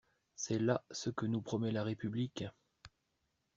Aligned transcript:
C'est 0.35 0.57
là 0.57 0.83
ce 0.89 1.11
que 1.11 1.27
nous 1.27 1.43
promet 1.43 1.71
la 1.71 1.83
République! 1.83 2.45